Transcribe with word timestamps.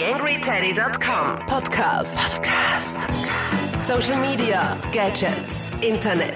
TheAngryTeddy.com 0.00 1.46
Podcast. 1.46 2.16
Podcast. 2.16 2.96
Social 3.86 4.18
Media, 4.18 4.74
Gadgets, 4.92 5.70
Internet. 5.82 6.34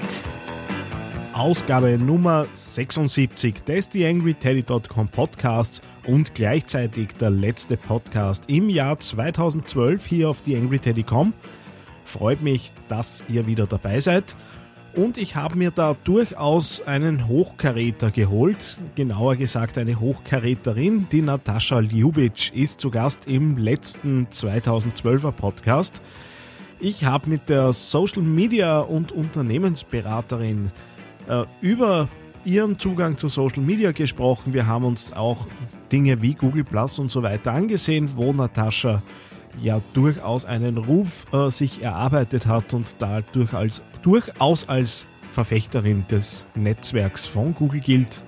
Ausgabe 1.32 1.96
Nummer 1.96 2.46
76 2.52 3.64
des 3.64 3.88
TheAngryTeddy.com 3.88 5.08
Podcasts 5.08 5.80
und 6.06 6.34
gleichzeitig 6.34 7.16
der 7.18 7.30
letzte 7.30 7.78
Podcast 7.78 8.44
im 8.48 8.68
Jahr 8.68 9.00
2012 9.00 10.04
hier 10.04 10.28
auf 10.28 10.42
TheAngryTeddy.com. 10.42 11.32
Freut 12.04 12.42
mich, 12.42 12.70
dass 12.88 13.24
ihr 13.30 13.46
wieder 13.46 13.66
dabei 13.66 13.98
seid. 13.98 14.36
Und 14.96 15.18
ich 15.18 15.34
habe 15.34 15.56
mir 15.56 15.72
da 15.72 15.96
durchaus 16.04 16.80
einen 16.80 17.26
Hochkaräter 17.26 18.12
geholt, 18.12 18.76
genauer 18.94 19.34
gesagt 19.34 19.76
eine 19.76 19.98
Hochkaräterin. 19.98 21.08
Die 21.10 21.20
Natascha 21.20 21.80
Ljubic 21.80 22.54
ist 22.54 22.80
zu 22.80 22.90
Gast 22.90 23.26
im 23.26 23.58
letzten 23.58 24.28
2012er 24.28 25.32
Podcast. 25.32 26.00
Ich 26.78 27.04
habe 27.04 27.28
mit 27.28 27.48
der 27.48 27.72
Social 27.72 28.22
Media 28.22 28.78
und 28.78 29.10
Unternehmensberaterin 29.10 30.70
äh, 31.28 31.44
über 31.60 32.08
ihren 32.44 32.78
Zugang 32.78 33.18
zu 33.18 33.28
Social 33.28 33.64
Media 33.64 33.90
gesprochen. 33.90 34.54
Wir 34.54 34.68
haben 34.68 34.84
uns 34.84 35.12
auch 35.12 35.48
Dinge 35.90 36.22
wie 36.22 36.34
Google 36.34 36.64
Plus 36.64 37.00
und 37.00 37.10
so 37.10 37.20
weiter 37.24 37.52
angesehen, 37.52 38.10
wo 38.14 38.32
Natascha 38.32 39.02
ja 39.60 39.80
durchaus 39.92 40.44
einen 40.44 40.78
Ruf 40.78 41.26
äh, 41.32 41.50
sich 41.50 41.82
erarbeitet 41.82 42.46
hat 42.46 42.74
und 42.74 42.96
da 42.98 43.20
durchaus, 43.20 43.82
durchaus 44.02 44.68
als 44.68 45.06
Verfechterin 45.32 46.06
des 46.08 46.46
Netzwerks 46.54 47.26
von 47.26 47.54
Google 47.54 47.80
gilt. 47.80 48.24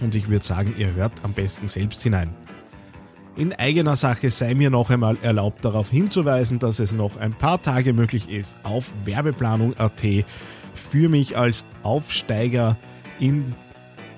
Und 0.00 0.14
ich 0.14 0.28
würde 0.28 0.44
sagen, 0.44 0.74
ihr 0.78 0.94
hört 0.94 1.12
am 1.22 1.32
besten 1.32 1.68
selbst 1.68 2.02
hinein. 2.02 2.34
In 3.36 3.52
eigener 3.52 3.94
Sache 3.94 4.30
sei 4.30 4.54
mir 4.54 4.68
noch 4.68 4.90
einmal 4.90 5.16
erlaubt 5.22 5.64
darauf 5.64 5.90
hinzuweisen, 5.90 6.58
dass 6.58 6.80
es 6.80 6.92
noch 6.92 7.16
ein 7.16 7.32
paar 7.32 7.62
Tage 7.62 7.92
möglich 7.92 8.28
ist, 8.28 8.56
auf 8.64 8.92
Werbeplanung.at 9.04 10.02
für 10.74 11.08
mich 11.08 11.36
als 11.36 11.64
Aufsteiger 11.82 12.76
in 13.20 13.54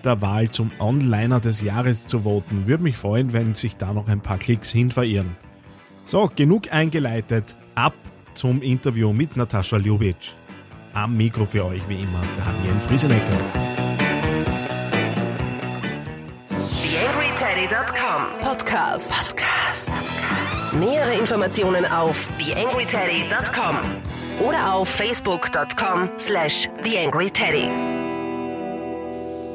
der 0.04 0.22
Wahl 0.22 0.50
zum 0.50 0.70
Onliner 0.78 1.40
des 1.40 1.60
Jahres 1.60 2.06
zu 2.06 2.20
voten. 2.20 2.66
Würde 2.66 2.82
mich 2.82 2.96
freuen, 2.96 3.32
wenn 3.32 3.54
sich 3.54 3.76
da 3.76 3.92
noch 3.92 4.08
ein 4.08 4.20
paar 4.20 4.38
Klicks 4.38 4.70
hin 4.70 4.90
verirren. 4.90 5.36
So, 6.10 6.28
genug 6.34 6.72
eingeleitet. 6.72 7.54
Ab 7.76 7.94
zum 8.34 8.62
Interview 8.62 9.12
mit 9.12 9.36
Natascha 9.36 9.76
Ljubic. 9.76 10.16
Am 10.92 11.16
Mikro 11.16 11.46
für 11.46 11.64
euch 11.64 11.88
wie 11.88 12.00
immer 12.00 12.20
Daniel 12.36 12.80
Friesenecker. 12.80 13.38
TheAngryTeddy.com 16.48 18.40
Podcast. 18.40 19.12
Podcast. 19.12 19.92
Nähere 20.72 21.14
Informationen 21.14 21.84
auf 21.84 22.28
TheAngryTeddy.com 22.38 23.76
oder 24.44 24.74
auf 24.74 24.88
Facebook.com 24.88 26.10
slash 26.18 26.68
TheAngryTeddy. 26.82 27.99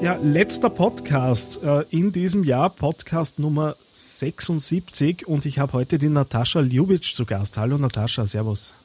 Ja, 0.05 0.19
letzter 0.21 0.69
Podcast 0.69 1.63
äh, 1.63 1.83
in 1.89 2.11
diesem 2.11 2.43
Jahr, 2.43 2.69
Podcast 2.69 3.39
Nummer 3.39 3.75
76 3.91 5.27
und 5.27 5.47
ich 5.47 5.57
habe 5.57 5.73
heute 5.73 5.97
die 5.97 6.09
Natascha 6.09 6.59
Ljubic 6.59 7.15
zu 7.15 7.25
Gast. 7.25 7.57
Hallo 7.57 7.79
Natascha, 7.79 8.27
servus. 8.27 8.75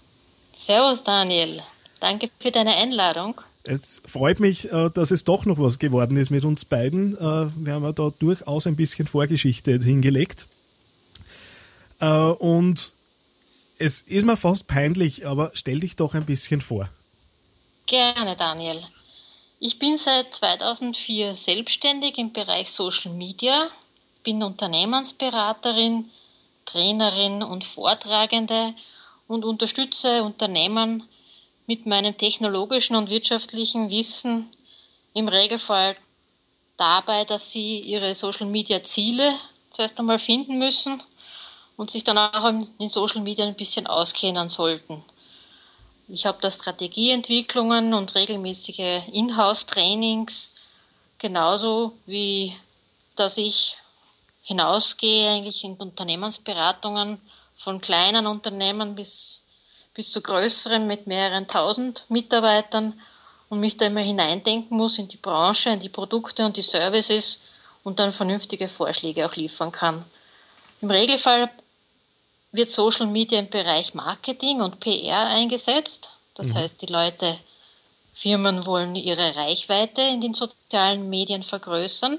Servus 0.56 1.04
Daniel, 1.04 1.60
danke 2.00 2.30
für 2.40 2.50
deine 2.50 2.74
Einladung. 2.74 3.38
Es 3.64 4.00
freut 4.06 4.40
mich, 4.40 4.72
äh, 4.72 4.88
dass 4.88 5.10
es 5.10 5.24
doch 5.24 5.44
noch 5.44 5.58
was 5.58 5.78
geworden 5.78 6.16
ist 6.16 6.30
mit 6.30 6.46
uns 6.46 6.64
beiden. 6.64 7.12
Äh, 7.18 7.20
wir 7.54 7.74
haben 7.74 7.84
ja 7.84 7.92
da 7.92 8.08
durchaus 8.18 8.66
ein 8.66 8.76
bisschen 8.76 9.06
Vorgeschichte 9.06 9.72
hingelegt. 9.72 10.46
Äh, 12.00 12.08
und 12.08 12.94
es 13.76 14.00
ist 14.00 14.24
mir 14.24 14.38
fast 14.38 14.68
peinlich, 14.68 15.26
aber 15.26 15.50
stell 15.52 15.80
dich 15.80 15.96
doch 15.96 16.14
ein 16.14 16.24
bisschen 16.24 16.62
vor. 16.62 16.88
Gerne, 17.84 18.36
Daniel. 18.38 18.80
Ich 19.62 19.78
bin 19.78 19.98
seit 19.98 20.34
2004 20.34 21.34
selbstständig 21.34 22.16
im 22.16 22.32
Bereich 22.32 22.72
Social 22.72 23.12
Media, 23.12 23.68
bin 24.22 24.42
Unternehmensberaterin, 24.42 26.10
Trainerin 26.64 27.42
und 27.42 27.64
Vortragende 27.64 28.72
und 29.28 29.44
unterstütze 29.44 30.22
Unternehmen 30.22 31.06
mit 31.66 31.84
meinem 31.84 32.16
technologischen 32.16 32.96
und 32.96 33.10
wirtschaftlichen 33.10 33.90
Wissen 33.90 34.48
im 35.12 35.28
Regelfall 35.28 35.94
dabei, 36.78 37.26
dass 37.26 37.50
sie 37.50 37.80
ihre 37.80 38.14
Social 38.14 38.46
Media 38.46 38.82
Ziele 38.82 39.38
zuerst 39.72 40.00
einmal 40.00 40.20
finden 40.20 40.56
müssen 40.56 41.02
und 41.76 41.90
sich 41.90 42.02
dann 42.02 42.16
auch 42.16 42.48
in 42.78 42.88
Social 42.88 43.20
Media 43.20 43.44
ein 43.44 43.56
bisschen 43.56 43.86
auskennen 43.86 44.48
sollten. 44.48 45.04
Ich 46.12 46.26
habe 46.26 46.38
da 46.40 46.50
Strategieentwicklungen 46.50 47.94
und 47.94 48.16
regelmäßige 48.16 49.02
Inhouse-Trainings, 49.12 50.50
genauso 51.18 51.92
wie 52.04 52.56
dass 53.14 53.36
ich 53.36 53.76
hinausgehe 54.42 55.30
eigentlich 55.30 55.62
in 55.62 55.74
Unternehmensberatungen 55.74 57.20
von 57.54 57.80
kleinen 57.80 58.26
Unternehmen 58.26 58.96
bis, 58.96 59.42
bis 59.94 60.10
zu 60.10 60.20
größeren 60.20 60.84
mit 60.84 61.06
mehreren 61.06 61.46
tausend 61.46 62.06
Mitarbeitern 62.08 63.00
und 63.48 63.60
mich 63.60 63.76
da 63.76 63.86
immer 63.86 64.00
hineindenken 64.00 64.76
muss 64.76 64.98
in 64.98 65.06
die 65.06 65.16
Branche, 65.16 65.70
in 65.70 65.80
die 65.80 65.88
Produkte 65.88 66.44
und 66.44 66.56
die 66.56 66.62
Services 66.62 67.38
und 67.84 68.00
dann 68.00 68.10
vernünftige 68.10 68.66
Vorschläge 68.66 69.26
auch 69.26 69.36
liefern 69.36 69.70
kann. 69.70 70.04
Im 70.80 70.90
Regelfall 70.90 71.50
wird 72.52 72.70
Social 72.70 73.06
Media 73.06 73.38
im 73.38 73.48
Bereich 73.48 73.94
Marketing 73.94 74.60
und 74.60 74.80
PR 74.80 75.26
eingesetzt. 75.26 76.10
Das 76.34 76.48
mhm. 76.48 76.54
heißt, 76.54 76.82
die 76.82 76.86
Leute, 76.86 77.38
Firmen 78.12 78.66
wollen 78.66 78.96
ihre 78.96 79.36
Reichweite 79.36 80.02
in 80.02 80.20
den 80.20 80.34
sozialen 80.34 81.08
Medien 81.08 81.42
vergrößern 81.42 82.18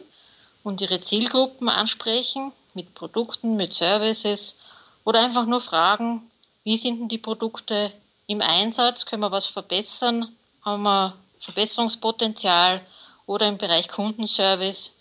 und 0.64 0.82
ihre 0.82 1.02
Zielgruppen 1.02 1.70
ansprechen 1.70 2.54
mit 2.74 2.96
Produkten, 2.96 3.56
mit 3.56 3.74
Services 3.74 4.58
oder 5.04 5.20
einfach 5.22 5.46
nur 5.46 5.62
fragen, 5.62 6.32
wie 6.64 6.78
sind 6.78 7.02
denn 7.02 7.10
die 7.10 7.18
Produkte 7.18 7.92
im 8.28 8.42
Einsatz, 8.42 9.06
können 9.06 9.22
wir 9.22 9.32
was 9.32 9.46
verbessern, 9.46 10.36
haben 10.64 10.84
wir 10.84 11.16
Verbesserungspotenzial 11.40 12.82
oder 13.26 13.48
im 13.48 13.58
Bereich 13.58 13.88
Kundenservice 13.88 14.92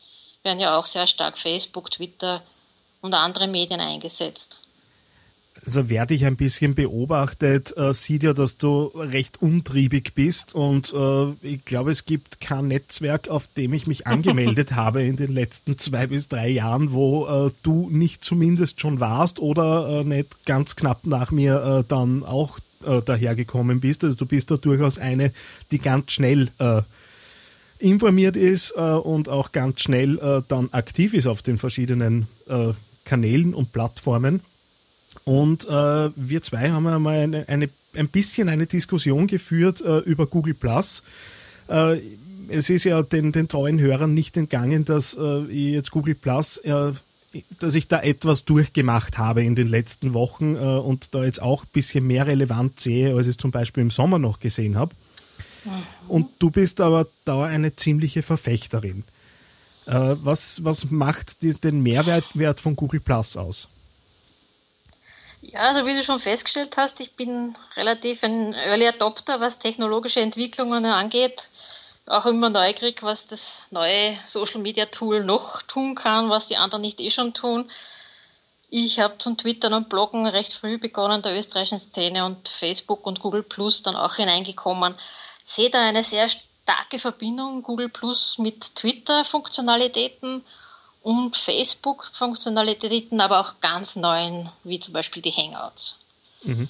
werden 0.43 0.59
ja 0.59 0.77
auch 0.77 0.87
sehr 0.87 1.07
stark 1.07 1.39
Facebook, 1.39 1.91
Twitter 1.91 2.43
und 3.03 3.15
andere 3.15 3.47
Medien 3.47 3.81
eingesetzt 3.81 4.59
also 5.65 5.91
wer 5.91 6.06
dich 6.06 6.25
ein 6.25 6.37
bisschen 6.37 6.75
beobachtet, 6.75 7.76
äh, 7.76 7.93
sieht 7.93 8.22
ja, 8.22 8.32
dass 8.32 8.56
du 8.56 8.87
recht 8.94 9.43
umtriebig 9.43 10.15
bist 10.15 10.54
und 10.54 10.93
äh, 10.94 11.32
ich 11.43 11.65
glaube, 11.65 11.91
es 11.91 12.06
gibt 12.06 12.41
kein 12.41 12.69
Netzwerk, 12.69 13.28
auf 13.28 13.47
dem 13.48 13.75
ich 13.75 13.87
mich 13.87 14.06
angemeldet 14.06 14.72
habe 14.75 15.03
in 15.03 15.16
den 15.16 15.32
letzten 15.32 15.76
zwei 15.78 16.06
bis 16.06 16.28
drei 16.28 16.48
Jahren, 16.48 16.93
wo 16.93 17.26
äh, 17.26 17.50
du 17.62 17.91
nicht 17.91 18.25
zumindest 18.25 18.81
schon 18.81 19.00
warst 19.00 19.38
oder 19.38 20.04
nicht 20.04 20.47
ganz 20.47 20.76
knapp 20.76 21.06
nach 21.06 21.31
mir 21.31 21.84
dann 21.87 22.22
auch 22.25 22.59
dahergekommen 22.81 23.81
bist. 23.81 24.04
Also 24.04 24.16
du 24.16 24.27
bist 24.27 24.50
da 24.50 24.56
durchaus 24.56 24.98
eine, 24.98 25.32
die 25.71 25.78
ganz 25.78 26.12
schnell 26.12 26.50
informiert 27.78 28.37
ist 28.37 28.72
und 28.72 29.28
auch 29.28 29.53
ganz 29.53 29.82
schnell 29.82 30.42
dann 30.48 30.71
aktiv 30.71 31.15
ist 31.15 31.27
auf 31.27 31.42
den 31.42 31.59
verschiedenen 31.59 32.28
Kanälen 33.04 33.54
und 33.54 33.72
Plattformen. 33.72 34.42
Und 35.25 35.66
äh, 35.66 36.10
wir 36.15 36.43
zwei 36.43 36.71
haben 36.71 36.87
einmal 36.87 37.19
eine, 37.19 37.48
eine, 37.48 37.69
ein 37.94 38.09
bisschen 38.09 38.48
eine 38.48 38.66
Diskussion 38.66 39.26
geführt 39.26 39.81
äh, 39.81 39.98
über 39.98 40.26
Google 40.26 40.54
Plus. 40.54 41.03
Äh, 41.69 42.00
es 42.48 42.71
ist 42.71 42.84
ja 42.84 43.03
den, 43.03 43.32
den 43.32 43.48
treuen 43.48 43.78
Hörern 43.78 44.15
nicht 44.15 44.37
entgangen, 44.37 44.84
dass 44.84 45.16
äh, 45.19 45.44
ich 45.47 45.72
jetzt 45.72 45.91
Google 45.91 46.15
Plus, 46.15 46.59
äh, 46.59 46.93
dass 47.60 47.75
ich 47.75 47.87
da 47.87 48.00
etwas 48.00 48.44
durchgemacht 48.44 49.19
habe 49.19 49.44
in 49.44 49.54
den 49.54 49.69
letzten 49.69 50.15
Wochen 50.15 50.57
äh, 50.57 50.59
und 50.59 51.15
da 51.15 51.24
jetzt 51.24 51.41
auch 51.41 51.65
ein 51.65 51.71
bisschen 51.72 52.06
mehr 52.06 52.27
relevant 52.27 52.80
sehe, 52.80 53.15
als 53.15 53.27
ich 53.27 53.33
es 53.33 53.36
zum 53.36 53.51
Beispiel 53.51 53.83
im 53.83 53.91
Sommer 53.91 54.18
noch 54.18 54.41
gesehen 54.41 54.77
habe. 54.77 54.95
Mhm. 55.65 55.71
Und 56.09 56.28
du 56.39 56.51
bist 56.51 56.80
aber 56.80 57.06
da 57.24 57.45
eine 57.45 57.77
ziemliche 57.77 58.22
Verfechterin. 58.22 59.04
Äh, 59.86 60.16
was, 60.22 60.65
was 60.65 60.91
macht 60.91 61.42
die, 61.42 61.53
den 61.53 61.83
Mehrwert 61.83 62.60
von 62.60 62.74
Google 62.74 63.01
Plus 63.01 63.36
aus? 63.36 63.68
Ja, 65.42 65.60
also 65.60 65.87
wie 65.87 65.95
du 65.95 66.04
schon 66.04 66.19
festgestellt 66.19 66.77
hast, 66.77 67.01
ich 67.01 67.16
bin 67.16 67.57
relativ 67.75 68.22
ein 68.22 68.53
Early 68.53 68.87
Adopter, 68.87 69.41
was 69.41 69.59
technologische 69.59 70.21
Entwicklungen 70.21 70.84
angeht. 70.84 71.48
Auch 72.07 72.27
immer 72.27 72.51
neugierig, 72.51 73.03
was 73.03 73.27
das 73.27 73.63
neue 73.71 74.19
Social 74.27 74.60
Media 74.60 74.87
Tool 74.87 75.25
noch 75.25 75.63
tun 75.63 75.95
kann, 75.95 76.28
was 76.28 76.48
die 76.48 76.57
anderen 76.57 76.83
nicht 76.83 77.01
eh 77.01 77.10
schon 77.10 77.33
tun. 77.33 77.71
Ich 78.69 79.01
habe 79.01 79.19
zum 79.19 79.39
Twittern 79.39 79.72
und 79.72 79.89
Bloggen 79.89 80.27
recht 80.27 80.53
früh 80.53 80.78
begonnen, 80.78 81.22
der 81.22 81.37
österreichischen 81.37 81.78
Szene 81.78 82.27
und 82.27 82.48
Facebook 82.48 83.07
und 83.07 83.21
Google 83.21 83.42
Plus 83.42 83.83
dann 83.83 83.97
auch 83.97 84.16
hineingekommen. 84.16 84.95
Sehe 85.47 85.71
da 85.71 85.81
eine 85.81 86.04
sehr 86.04 86.28
starke 86.28 86.98
Verbindung 86.98 87.63
Google 87.63 87.89
Plus 87.89 88.39
mit 88.39 88.77
Twitter-Funktionalitäten 88.77 90.45
und 91.03 91.37
Facebook-Funktionalitäten, 91.37 93.21
aber 93.21 93.41
auch 93.41 93.61
ganz 93.61 93.97
neuen, 93.97 94.51
wie 94.65 94.81
zum 94.81 94.93
Beispiel 94.93 95.23
die 95.23 95.33
Hangouts. 95.33 95.95
Mhm. 96.43 96.69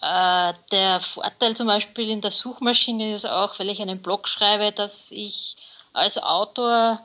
Äh, 0.00 0.54
der 0.72 1.00
Vorteil 1.00 1.56
zum 1.56 1.66
Beispiel 1.66 2.08
in 2.08 2.20
der 2.20 2.30
Suchmaschine 2.30 3.14
ist 3.14 3.26
auch, 3.26 3.58
weil 3.58 3.68
ich 3.68 3.80
einen 3.80 4.02
Blog 4.02 4.28
schreibe, 4.28 4.72
dass 4.72 5.10
ich 5.10 5.56
als 5.92 6.18
Autor 6.18 7.00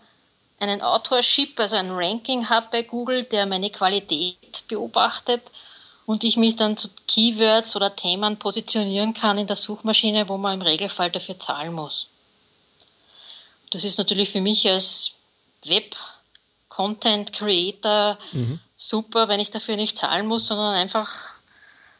einen 0.59 0.81
Autorship, 0.81 1.59
also 1.59 1.75
ein 1.75 1.91
Ranking 1.91 2.49
habe 2.49 2.67
bei 2.71 2.83
Google, 2.83 3.23
der 3.25 3.45
meine 3.45 3.69
Qualität 3.69 4.63
beobachtet 4.67 5.41
und 6.05 6.23
ich 6.23 6.37
mich 6.37 6.55
dann 6.55 6.77
zu 6.77 6.89
Keywords 7.07 7.75
oder 7.75 7.95
Themen 7.95 8.37
positionieren 8.37 9.13
kann 9.13 9.37
in 9.37 9.47
der 9.47 9.57
Suchmaschine, 9.57 10.29
wo 10.29 10.37
man 10.37 10.53
im 10.55 10.61
Regelfall 10.61 11.11
dafür 11.11 11.39
zahlen 11.39 11.73
muss. 11.73 12.07
Das 13.71 13.83
ist 13.83 13.97
natürlich 13.97 14.29
für 14.29 14.41
mich 14.41 14.69
als 14.69 15.11
Web-Content-Creator 16.75 18.17
mhm. 18.33 18.59
super, 18.75 19.27
wenn 19.27 19.39
ich 19.39 19.51
dafür 19.51 19.75
nicht 19.75 19.97
zahlen 19.97 20.27
muss, 20.27 20.47
sondern 20.47 20.75
einfach 20.75 21.09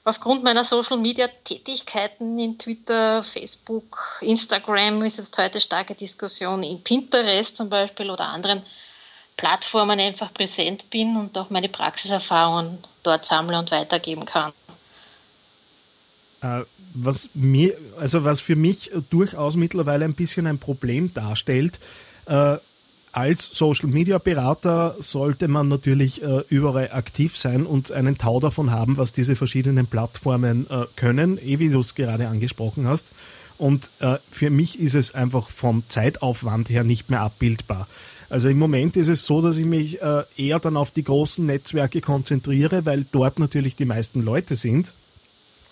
aufgrund 0.04 0.44
meiner 0.44 0.64
Social 0.64 0.98
Media 0.98 1.28
Tätigkeiten 1.44 2.38
in 2.38 2.58
Twitter, 2.58 3.24
Facebook, 3.24 4.20
Instagram 4.22 5.02
ist 5.04 5.18
jetzt 5.18 5.38
heute 5.38 5.62
starke 5.62 5.96
Diskussion, 5.96 6.64
in 6.64 6.84
Pinterest 6.84 7.56
zum 7.56 7.70
Beispiel 7.70 8.10
oder 8.10 8.28
anderen 8.28 8.64
Plattformen 9.38 10.00
einfach 10.00 10.34
präsent 10.34 10.90
bin 10.90 11.18
und 11.18 11.38
auch 11.38 11.50
meine 11.50 11.68
Praxiserfahrungen 11.68 12.78
dort 13.04 13.26
sammle 13.26 13.60
und 13.60 13.72
weitergeben 13.72 14.26
kann. 14.26 14.54
Äh, 16.42 16.62
was 16.94 17.30
mir, 17.34 17.78
also 18.00 18.24
was 18.24 18.40
für 18.40 18.56
mich 18.56 18.92
durchaus 19.10 19.58
mittlerweile 19.58 20.06
ein 20.06 20.14
bisschen 20.14 20.48
ein 20.48 20.60
Problem 20.60 21.14
darstellt, 21.14 21.80
äh, 22.28 22.58
als 23.16 23.50
Social 23.52 23.88
Media 23.88 24.18
Berater 24.18 24.98
sollte 25.00 25.48
man 25.48 25.70
natürlich 25.70 26.22
äh, 26.22 26.44
überall 26.50 26.92
aktiv 26.92 27.38
sein 27.38 27.66
und 27.66 27.92
einen 27.94 28.18
Tau 28.18 28.42
davon 28.42 28.72
haben, 28.72 28.98
was 28.98 29.14
diese 29.14 29.38
verschiedenen 29.38 29.88
Plattformen 29.88 30.70
äh, 30.70 30.86
können, 30.98 31.38
eh 31.38 31.60
wie 31.60 31.70
du 31.70 31.80
es 31.80 31.96
gerade 31.96 32.28
angesprochen 32.28 32.88
hast. 32.88 33.08
Und 33.58 33.90
äh, 34.00 34.18
für 34.32 34.50
mich 34.50 34.82
ist 34.82 34.96
es 34.96 35.16
einfach 35.16 35.50
vom 35.50 35.84
Zeitaufwand 35.88 36.70
her 36.70 36.84
nicht 36.84 37.10
mehr 37.10 37.22
abbildbar. 37.22 37.88
Also 38.30 38.50
im 38.50 38.60
Moment 38.60 38.98
ist 38.98 39.08
es 39.08 39.26
so, 39.26 39.42
dass 39.42 39.56
ich 39.56 39.66
mich 39.66 40.02
äh, 40.02 40.24
eher 40.36 40.60
dann 40.60 40.76
auf 40.76 40.92
die 40.92 41.04
großen 41.04 41.46
Netzwerke 41.46 42.02
konzentriere, 42.02 42.86
weil 42.86 43.06
dort 43.10 43.40
natürlich 43.40 43.78
die 43.78 43.86
meisten 43.86 44.22
Leute 44.22 44.58
sind 44.58 44.94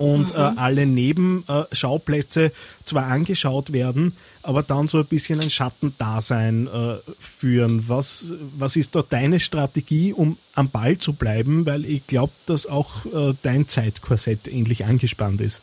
und 0.04 0.32
äh, 0.32 0.38
mhm. 0.38 0.58
äh, 0.58 0.60
alle 0.60 0.86
Nebenschauplätze 0.86 2.52
zwar 2.84 3.06
angeschaut 3.06 3.72
werden, 3.72 4.18
aber 4.42 4.62
dann 4.62 4.90
so 4.90 4.98
ein 4.98 5.06
bisschen 5.06 5.40
ein 5.40 5.50
Schattendasein 5.50 6.68
äh, 6.68 6.98
führen. 7.20 7.88
Was, 7.88 8.34
was 8.58 8.76
ist 8.76 8.96
da 8.96 9.02
deine 9.02 9.40
Strategie, 9.40 10.12
um 10.12 10.38
am 10.56 10.70
Ball 10.70 10.98
zu 10.98 11.14
bleiben? 11.14 11.66
Weil 11.66 11.86
ich 11.86 12.06
glaube, 12.06 12.34
dass 12.46 12.68
auch 12.68 13.06
äh, 13.06 13.34
dein 13.44 13.70
Zeitkorsett 13.70 14.50
ähnlich 14.50 14.84
angespannt 14.84 15.40
ist. 15.40 15.62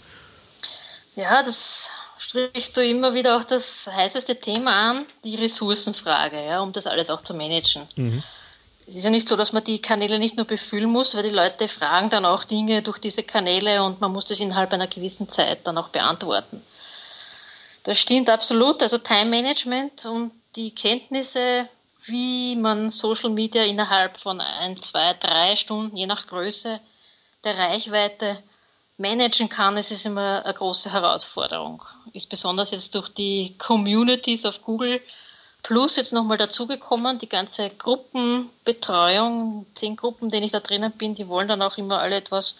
Ja, 1.17 1.43
das 1.43 1.91
sprichst 2.19 2.75
du 2.79 2.83
immer 2.83 3.13
wieder 3.13 3.37
auch 3.37 3.45
das 3.45 3.87
heißeste 3.87 4.41
Thema 4.41 4.91
an, 4.91 5.07
die 5.23 5.35
Ressourcenfrage, 5.37 6.43
ja, 6.43 6.61
um 6.61 6.73
das 6.73 6.87
alles 6.87 7.11
auch 7.11 7.23
zu 7.23 7.35
managen. 7.35 7.83
Mhm 7.97 8.23
es 8.91 8.97
ist 8.97 9.05
ja 9.05 9.11
nicht 9.11 9.29
so, 9.29 9.37
dass 9.37 9.53
man 9.53 9.63
die 9.63 9.81
Kanäle 9.81 10.19
nicht 10.19 10.37
nur 10.37 10.47
befüllen 10.47 10.91
muss, 10.91 11.15
weil 11.15 11.23
die 11.23 11.31
Leute 11.31 11.69
fragen 11.69 12.11
dann 12.11 12.25
auch 12.25 12.43
Dinge 12.43 12.83
durch 12.83 12.99
diese 12.99 13.23
Kanäle 13.23 13.85
und 13.85 14.01
man 14.01 14.13
muss 14.13 14.25
das 14.25 14.41
innerhalb 14.41 14.73
einer 14.73 14.89
gewissen 14.89 15.29
Zeit 15.29 15.65
dann 15.65 15.79
auch 15.79 15.91
beantworten. 15.91 16.61
Das 17.85 18.01
stimmt 18.01 18.29
absolut. 18.29 18.83
Also 18.83 18.99
Time 18.99 19.31
Management 19.31 20.05
und 20.07 20.33
die 20.57 20.75
Kenntnisse, 20.75 21.69
wie 22.03 22.57
man 22.57 22.91
Social 22.91 23.31
Media 23.31 23.63
innerhalb 23.63 24.19
von 24.19 24.41
ein, 24.41 24.77
zwei, 24.83 25.15
drei 25.15 25.55
Stunden, 25.55 25.97
je 25.97 26.07
nach 26.07 26.27
Größe 26.27 26.81
der 27.45 27.59
Reichweite, 27.59 28.43
managen 28.99 29.49
kann, 29.49 29.77
ist 29.77 30.05
immer 30.05 30.45
eine 30.45 30.53
große 30.53 30.93
Herausforderung. 30.93 31.83
Ist 32.13 32.29
besonders 32.29 32.73
jetzt 32.73 32.95
durch 32.97 33.09
die 33.09 33.55
Communities 33.57 34.45
auf 34.45 34.63
Google 34.63 35.01
Plus 35.63 35.97
jetzt 35.97 36.13
nochmal 36.13 36.39
dazugekommen, 36.39 37.19
die 37.19 37.29
ganze 37.29 37.71
Gruppenbetreuung, 37.71 39.67
zehn 39.75 39.97
Gruppen, 39.97 40.31
denen 40.31 40.45
ich 40.45 40.53
da 40.53 40.61
drinnen 40.61 40.93
bin, 40.93 41.15
die 41.15 41.29
wollen 41.29 41.49
dann 41.49 41.63
auch 41.63 41.77
immer 41.77 41.99
alle 41.99 42.17
etwas. 42.17 42.55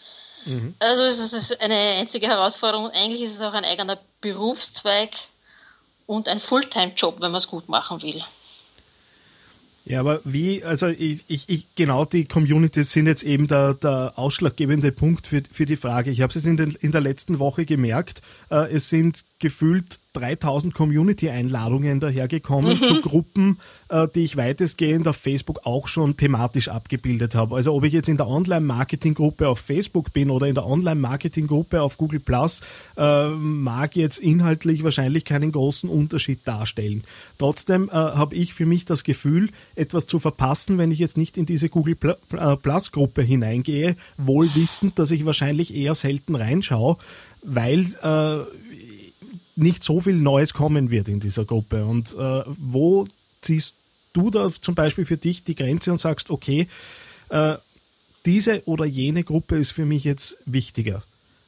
Mhm. 0.45 0.75
Also 0.79 1.05
es 1.05 1.33
ist 1.33 1.61
eine 1.61 1.75
einzige 1.75 2.27
Herausforderung. 2.27 2.91
Eigentlich 2.91 3.23
ist 3.23 3.35
es 3.35 3.41
auch 3.41 3.55
ein 3.55 3.65
eigener 3.65 3.99
Berufszweig 4.21 5.11
und 6.07 6.29
ein 6.29 6.41
Fulltime-Job, 6.41 7.21
wenn 7.21 7.31
man 7.31 7.39
es 7.39 7.49
gut 7.49 7.69
machen 7.69 8.03
will. 8.03 8.25
Ja, 9.85 10.01
aber 10.01 10.21
wie, 10.25 10.63
also 10.63 10.89
ich, 10.89 11.25
ich, 11.29 11.49
ich 11.49 11.75
genau 11.75 12.05
die 12.05 12.25
Communities 12.25 12.93
sind 12.93 13.07
jetzt 13.07 13.23
eben 13.23 13.49
der, 13.49 13.75
der 13.75 14.13
ausschlaggebende 14.17 14.93
Punkt 14.93 15.27
für, 15.27 15.43
für 15.51 15.67
die 15.67 15.77
Frage. 15.77 16.11
Ich 16.11 16.21
habe 16.21 16.29
es 16.29 16.37
jetzt 16.37 16.47
in, 16.47 16.57
den, 16.57 16.77
in 16.81 16.93
der 16.93 17.01
letzten 17.01 17.39
Woche 17.39 17.65
gemerkt, 17.65 18.21
äh, 18.51 18.71
es 18.73 18.89
sind 18.89 19.25
gefühlt 19.41 20.01
3000 20.13 20.75
Community-Einladungen 20.75 21.99
dahergekommen 21.99 22.79
mhm. 22.79 22.85
zu 22.85 23.01
Gruppen, 23.01 23.59
äh, 23.89 24.07
die 24.15 24.25
ich 24.25 24.37
weitestgehend 24.37 25.09
auf 25.09 25.17
Facebook 25.17 25.61
auch 25.65 25.89
schon 25.89 26.17
thematisch 26.17 26.69
abgebildet 26.69 27.35
habe. 27.35 27.57
Also 27.57 27.75
ob 27.75 27.85
ich 27.85 27.93
jetzt 27.93 28.09
in 28.09 28.17
der 28.17 28.29
Online-Marketing-Gruppe 28.29 29.49
auf 29.49 29.61
Facebook 29.61 30.13
bin 30.13 30.31
oder 30.31 30.47
in 30.47 30.55
der 30.55 30.67
Online-Marketing-Gruppe 30.67 31.81
auf 31.81 31.97
Google 31.97 32.21
Plus, 32.21 32.61
äh, 32.97 33.29
mag 33.29 33.97
jetzt 33.97 34.19
inhaltlich 34.19 34.85
wahrscheinlich 34.85 35.25
keinen 35.25 35.53
großen 35.53 35.89
Unterschied 35.89 36.47
darstellen. 36.47 37.05
Trotzdem 37.39 37.89
äh, 37.89 37.93
habe 37.93 38.35
ich 38.35 38.53
für 38.53 38.67
mich 38.67 38.85
das 38.85 39.05
Gefühl, 39.05 39.51
etwas 39.75 40.07
zu 40.07 40.19
verpassen, 40.19 40.79
wenn 40.79 40.91
ich 40.91 40.99
jetzt 40.99 41.17
nicht 41.17 41.37
in 41.37 41.47
diese 41.47 41.69
Google 41.69 41.97
äh, 42.33 42.57
Plus-Gruppe 42.57 43.23
hineingehe, 43.23 43.97
wohl 44.17 44.55
wissend, 44.55 44.99
dass 44.99 45.11
ich 45.11 45.25
wahrscheinlich 45.25 45.75
eher 45.75 45.95
selten 45.95 46.35
reinschaue, 46.35 46.97
weil 47.43 47.87
äh, 48.03 48.45
nicht 49.57 49.85
so 49.85 50.01
viel 50.01 50.17
Neues 50.17 50.55
kommen 50.55 50.91
wird 50.91 51.09
in 51.09 51.21
dieser 51.21 51.45
Gruppe. 51.45 51.85
Und 51.85 52.15
äh, 52.15 52.43
wo 52.59 53.07
ziehst 53.41 53.77
du 54.13 54.31
da 54.31 54.51
zum 54.61 54.75
Beispiel 54.75 55.05
für 55.05 55.17
dich 55.17 55.45
die 55.45 55.55
Grenze 55.55 55.93
und 55.93 55.99
sagst, 55.99 56.31
okay, 56.31 56.69
äh, 57.29 57.57
diese 58.27 58.63
oder 58.67 58.85
jene 58.85 59.25
Gruppe 59.25 59.57
ist 59.57 59.71
für 59.71 59.87
mich 59.87 60.05
jetzt 60.05 60.37
wichtiger? 60.45 61.03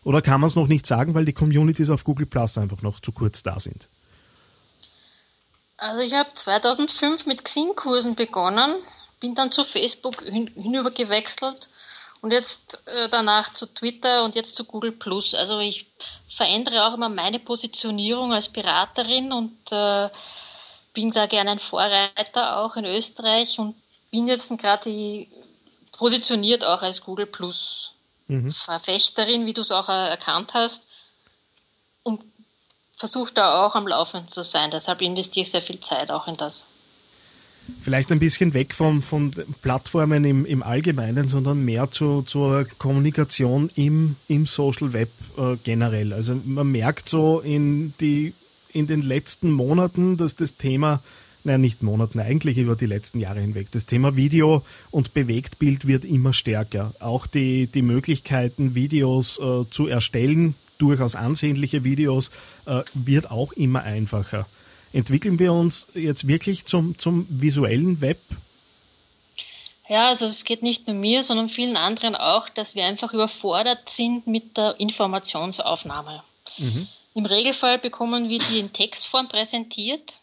Oder 0.05 0.23
kann 0.23 0.41
man 0.41 0.49
es 0.49 0.57
noch 0.57 0.69
nicht 0.69 0.87
sagen, 0.87 1.15
weil 1.15 1.25
die 1.25 1.33
Communities 1.33 1.91
auf 1.91 2.05
Google 2.05 2.27
Plus 2.27 2.59
einfach 2.59 2.83
noch 2.83 3.01
zu 3.01 3.13
kurz 3.13 3.43
da 3.43 3.61
sind? 3.61 3.89
Also 5.83 6.01
ich 6.03 6.15
habe 6.15 6.31
2005 6.33 7.27
mit 7.27 7.45
Xing-Kursen 7.45 8.15
begonnen, 8.15 8.77
bin 9.19 9.35
dann 9.35 9.51
zu 9.51 9.65
Facebook 9.65 10.23
hin, 10.23 10.49
hinüber 10.55 10.93
gewechselt 10.93 11.71
und 12.21 12.31
jetzt 12.31 12.79
äh, 12.87 13.09
danach 13.09 13.53
zu 13.53 13.67
Twitter 13.67 14.23
und 14.23 14.37
jetzt 14.37 14.55
zu 14.55 14.65
Google 14.65 14.93
Plus. 14.93 15.35
Also 15.35 15.59
ich 15.59 15.87
verändere 16.29 16.87
auch 16.87 16.95
immer 16.95 17.09
meine 17.09 17.41
Positionierung 17.41 18.33
als 18.33 18.49
Beraterin 18.49 19.33
und 19.33 19.57
äh, 19.73 20.09
bin 20.95 21.11
da 21.11 21.27
gerne 21.27 21.51
ein 21.51 21.59
Vorreiter 21.59 22.59
auch 22.59 22.77
in 22.77 22.85
Österreich 22.85 23.59
und 23.59 23.75
bin 24.13 24.29
jetzt 24.29 24.57
gerade 24.57 25.27
positioniert 25.91 26.63
auch 26.63 26.83
als 26.83 27.03
Google 27.03 27.27
Plus 27.27 27.91
mhm. 28.29 28.53
Verfechterin, 28.53 29.47
wie 29.47 29.53
du 29.53 29.63
es 29.63 29.73
auch 29.73 29.89
erkannt 29.89 30.55
hast. 30.55 30.85
Versuche 33.03 33.35
da 33.35 33.67
auch 33.67 33.75
am 33.75 33.89
Laufen 33.89 34.29
zu 34.29 34.45
sein. 34.45 34.71
Deshalb 34.71 35.03
investiere 35.03 35.43
ich 35.43 35.51
sehr 35.51 35.61
viel 35.61 35.81
Zeit 35.81 36.13
auch 36.13 36.29
in 36.29 36.35
das. 36.35 36.65
Vielleicht 37.81 38.13
ein 38.13 38.21
bisschen 38.21 38.55
weg 38.55 38.75
von, 38.75 39.03
von 39.03 39.33
Plattformen 39.61 40.25
im, 40.25 40.47
im 40.47 40.63
Allgemeinen, 40.63 41.27
sondern 41.27 41.65
mehr 41.65 41.91
zu, 41.91 42.23
zur 42.23 42.65
Kommunikation 42.79 43.73
im, 43.75 44.15
im 44.29 44.47
Social 44.47 44.93
Web 44.93 45.11
äh, 45.37 45.57
generell. 45.65 46.13
Also 46.13 46.37
man 46.45 46.71
merkt 46.71 47.09
so 47.09 47.41
in, 47.41 47.93
die, 48.01 48.35
in 48.73 48.87
den 48.87 49.03
letzten 49.03 49.51
Monaten, 49.51 50.17
dass 50.17 50.37
das 50.37 50.57
Thema, 50.57 51.03
naja 51.43 51.59
nicht 51.59 51.83
Monaten, 51.83 52.21
eigentlich 52.21 52.57
über 52.57 52.77
die 52.77 52.87
letzten 52.87 53.19
Jahre 53.19 53.41
hinweg, 53.41 53.73
das 53.73 53.85
Thema 53.85 54.15
Video 54.15 54.63
und 54.93 55.13
Bewegtbild 55.13 55.89
wird 55.89 56.05
immer 56.05 56.33
stärker. 56.33 56.95
Auch 57.01 57.27
die, 57.27 57.67
die 57.67 57.83
Möglichkeiten, 57.83 58.77
Videos 58.77 59.41
äh, 59.41 59.69
zu 59.71 59.89
erstellen, 59.89 60.55
durchaus 60.83 61.15
ansehnliche 61.15 61.85
Videos, 61.85 62.31
äh, 62.67 62.83
wird 62.93 63.31
auch 63.31 63.53
immer 63.53 63.83
einfacher. 63.83 64.47
Entwickeln 64.93 65.39
wir 65.39 65.53
uns 65.53 65.87
jetzt 65.95 66.29
wirklich 66.29 66.67
zum, 66.67 66.99
zum 66.99 67.27
visuellen 67.31 68.01
Web? 68.01 68.19
Ja, 69.89 70.09
also 70.09 70.27
es 70.27 70.45
geht 70.45 70.63
nicht 70.63 70.87
nur 70.87 70.97
mir, 70.97 71.23
sondern 71.23 71.49
vielen 71.49 71.77
anderen 71.77 72.15
auch, 72.15 72.49
dass 72.49 72.75
wir 72.75 72.85
einfach 72.85 73.13
überfordert 73.13 73.89
sind 73.89 74.27
mit 74.27 74.57
der 74.57 74.79
Informationsaufnahme. 74.81 76.23
Mhm. 76.59 76.89
Im 77.15 77.27
Regelfall 77.27 77.79
bekommen 77.79 78.29
wir 78.29 78.39
die 78.39 78.59
in 78.59 78.73
Textform 78.73 79.29
präsentiert. 79.29 80.19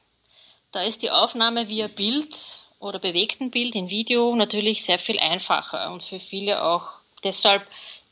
Da 0.72 0.84
ist 0.84 1.02
die 1.02 1.12
Aufnahme 1.12 1.68
via 1.68 1.88
Bild 1.88 2.36
oder 2.80 3.00
bewegten 3.00 3.52
Bild 3.52 3.76
in 3.76 3.90
Video 3.90 4.36
natürlich 4.36 4.84
sehr 4.84 5.00
viel 5.00 5.20
einfacher 5.20 5.92
und 5.92 6.04
für 6.04 6.20
viele 6.20 6.64
auch 6.64 7.00
deshalb 7.24 7.64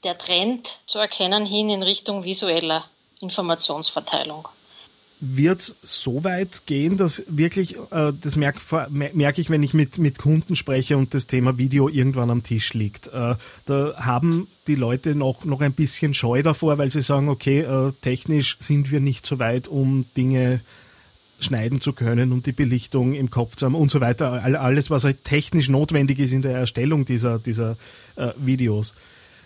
der 0.04 0.18
Trend 0.18 0.78
zu 0.88 1.00
erkennen 1.00 1.46
hin 1.46 1.70
in 1.70 1.84
Richtung 1.84 2.24
visueller 2.24 2.86
Informationsverteilung. 3.20 4.48
wird 5.20 5.62
es 5.62 5.76
so 5.82 6.24
weit 6.24 6.68
gehen, 6.68 6.98
dass 6.98 7.24
wirklich, 7.28 7.76
äh, 7.92 8.14
das 8.22 8.36
merke 8.36 8.60
merk 8.92 9.40
ich, 9.40 9.50
wenn 9.50 9.64
ich 9.64 9.74
mit, 9.74 9.98
mit 9.98 10.20
Kunden 10.20 10.56
spreche 10.56 10.96
und 10.96 11.14
das 11.14 11.26
Thema 11.26 11.58
Video 11.58 11.90
irgendwann 11.90 12.30
am 12.30 12.44
Tisch 12.44 12.74
liegt. 12.76 13.08
Äh, 13.08 13.36
da 13.66 13.94
haben 13.98 14.48
die 14.68 14.76
Leute 14.76 15.16
noch, 15.16 15.44
noch 15.44 15.62
ein 15.62 15.74
bisschen 15.74 16.14
Scheu 16.14 16.44
davor, 16.44 16.78
weil 16.78 16.92
sie 16.92 17.02
sagen, 17.02 17.30
okay, 17.30 17.62
äh, 17.62 17.94
technisch 18.02 18.58
sind 18.60 18.92
wir 18.92 19.00
nicht 19.00 19.26
so 19.26 19.40
weit, 19.40 19.68
um 19.68 20.06
Dinge 20.16 20.62
schneiden 21.40 21.82
zu 21.82 21.94
können 21.94 22.32
und 22.32 22.46
die 22.46 22.52
Belichtung 22.52 23.14
im 23.14 23.30
Kopf 23.30 23.56
zu 23.56 23.66
haben 23.66 23.76
und 23.76 23.90
so 23.90 24.02
weiter. 24.02 24.32
Alles, 24.44 24.90
was 24.90 25.04
halt 25.04 25.24
technisch 25.24 25.70
notwendig 25.70 26.20
ist 26.20 26.32
in 26.32 26.42
der 26.44 26.56
Erstellung 26.56 27.06
dieser, 27.06 27.40
dieser 27.40 27.78
äh, 28.16 28.34
Videos 28.38 28.94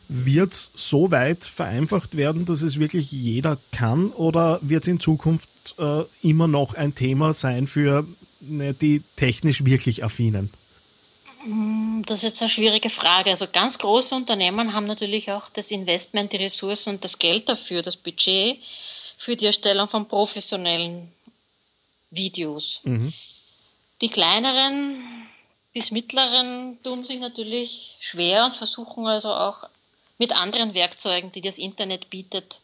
wird 0.07 0.53
es 0.53 0.71
so 0.75 1.11
weit 1.11 1.45
vereinfacht 1.45 2.17
werden, 2.17 2.45
dass 2.45 2.61
es 2.61 2.79
wirklich 2.79 3.11
jeder 3.11 3.57
kann 3.71 4.11
oder 4.11 4.59
wird 4.61 4.83
es 4.83 4.87
in 4.87 4.99
Zukunft 4.99 5.49
äh, 5.77 6.03
immer 6.21 6.47
noch 6.47 6.73
ein 6.73 6.95
Thema 6.95 7.33
sein 7.33 7.67
für 7.67 8.05
ne, 8.41 8.73
die 8.73 9.03
technisch 9.15 9.65
wirklich 9.65 10.03
affinen? 10.03 10.51
Mm, 11.45 12.01
das 12.05 12.19
ist 12.19 12.23
jetzt 12.23 12.41
eine 12.41 12.49
schwierige 12.49 12.89
Frage. 12.89 13.31
Also 13.31 13.47
ganz 13.51 13.77
große 13.77 14.13
Unternehmen 14.13 14.73
haben 14.73 14.85
natürlich 14.85 15.31
auch 15.31 15.49
das 15.49 15.71
Investment, 15.71 16.33
die 16.33 16.37
Ressourcen 16.37 16.95
und 16.95 17.03
das 17.03 17.17
Geld 17.17 17.47
dafür, 17.47 17.81
das 17.81 17.95
Budget 17.95 18.59
für 19.17 19.35
die 19.35 19.45
Erstellung 19.45 19.87
von 19.87 20.07
professionellen 20.07 21.11
Videos. 22.09 22.81
Mhm. 22.83 23.13
Die 24.01 24.09
kleineren 24.09 25.03
bis 25.73 25.91
mittleren 25.91 26.79
tun 26.83 27.05
sich 27.05 27.19
natürlich 27.19 27.97
schwer 28.01 28.45
und 28.45 28.55
versuchen 28.55 29.07
also 29.07 29.29
auch 29.29 29.63
mit 30.21 30.33
anderen 30.33 30.75
Werkzeugen, 30.75 31.31
die 31.31 31.41
das 31.41 31.57
Internet 31.57 32.11
bietet, 32.11 32.59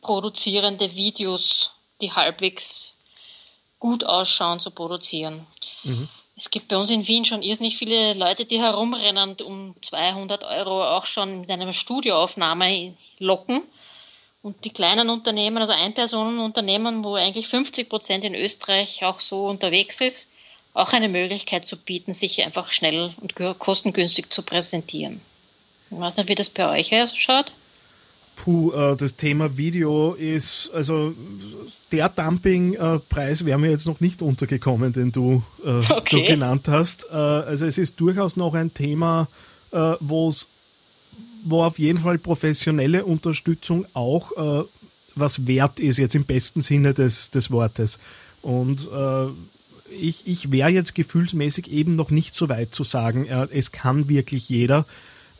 produzierende 0.00 0.94
Videos, 0.94 1.72
die 2.00 2.12
halbwegs 2.12 2.94
gut 3.80 4.04
ausschauen, 4.04 4.60
zu 4.60 4.70
produzieren. 4.70 5.44
Mhm. 5.82 6.08
Es 6.36 6.48
gibt 6.48 6.68
bei 6.68 6.76
uns 6.76 6.88
in 6.88 7.08
Wien 7.08 7.24
schon 7.24 7.42
irrsinnig 7.42 7.76
viele 7.76 8.14
Leute, 8.14 8.44
die 8.44 8.60
herumrennen 8.60 9.30
und 9.30 9.42
um 9.42 9.74
200 9.82 10.44
Euro 10.44 10.84
auch 10.84 11.06
schon 11.06 11.40
mit 11.40 11.50
einer 11.50 11.72
Studioaufnahme 11.72 12.94
locken. 13.18 13.62
Und 14.40 14.64
die 14.64 14.70
kleinen 14.70 15.10
Unternehmen, 15.10 15.58
also 15.58 15.72
Einpersonenunternehmen, 15.72 17.02
wo 17.02 17.16
eigentlich 17.16 17.48
50 17.48 17.88
Prozent 17.88 18.22
in 18.22 18.36
Österreich 18.36 19.04
auch 19.04 19.18
so 19.18 19.46
unterwegs 19.46 20.00
ist, 20.00 20.30
auch 20.74 20.92
eine 20.92 21.08
Möglichkeit 21.08 21.66
zu 21.66 21.76
bieten, 21.76 22.14
sich 22.14 22.40
einfach 22.44 22.70
schnell 22.70 23.14
und 23.20 23.34
kostengünstig 23.58 24.30
zu 24.30 24.42
präsentieren. 24.42 25.20
Ich 25.90 25.98
weiß 25.98 26.16
nicht, 26.16 26.28
wie 26.28 26.34
das 26.34 26.48
bei 26.48 26.78
euch 26.78 26.92
ausschaut. 26.92 27.52
Puh, 28.36 28.72
äh, 28.72 28.96
das 28.96 29.16
Thema 29.16 29.58
Video 29.58 30.14
ist, 30.14 30.70
also 30.72 31.14
der 31.92 32.08
Dumpingpreis 32.08 33.44
wäre 33.44 33.58
mir 33.58 33.70
jetzt 33.70 33.86
noch 33.86 34.00
nicht 34.00 34.22
untergekommen, 34.22 34.92
den 34.92 35.12
du, 35.12 35.42
äh, 35.64 35.68
okay. 35.90 36.22
du 36.22 36.26
genannt 36.26 36.66
hast. 36.68 37.06
Äh, 37.10 37.14
also 37.14 37.66
es 37.66 37.76
ist 37.76 38.00
durchaus 38.00 38.36
noch 38.36 38.54
ein 38.54 38.72
Thema, 38.72 39.28
äh, 39.72 39.94
wo 40.00 40.32
auf 41.50 41.78
jeden 41.78 41.98
Fall 41.98 42.18
professionelle 42.18 43.04
Unterstützung 43.04 43.84
auch 43.92 44.62
äh, 44.62 44.64
was 45.14 45.46
wert 45.46 45.80
ist, 45.80 45.98
jetzt 45.98 46.14
im 46.14 46.24
besten 46.24 46.62
Sinne 46.62 46.94
des, 46.94 47.30
des 47.30 47.50
Wortes. 47.50 47.98
Und 48.40 48.88
äh, 48.90 49.26
ich, 49.92 50.26
ich 50.26 50.50
wäre 50.50 50.70
jetzt 50.70 50.94
gefühlsmäßig 50.94 51.70
eben 51.70 51.94
noch 51.94 52.10
nicht 52.10 52.34
so 52.34 52.48
weit 52.48 52.72
zu 52.72 52.84
sagen, 52.84 53.26
es 53.26 53.72
kann 53.72 54.08
wirklich 54.08 54.48
jeder. 54.48 54.86